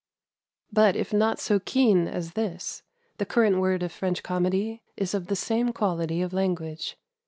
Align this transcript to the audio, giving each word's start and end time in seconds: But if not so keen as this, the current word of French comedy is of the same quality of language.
But 0.73 0.95
if 0.95 1.13
not 1.13 1.39
so 1.39 1.59
keen 1.59 2.07
as 2.07 2.31
this, 2.33 2.81
the 3.19 3.25
current 3.27 3.59
word 3.59 3.83
of 3.83 3.91
French 3.91 4.23
comedy 4.23 4.81
is 4.97 5.13
of 5.13 5.27
the 5.27 5.35
same 5.35 5.71
quality 5.71 6.23
of 6.23 6.33
language. 6.33 6.97